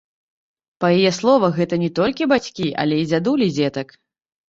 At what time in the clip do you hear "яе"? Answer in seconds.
0.97-1.11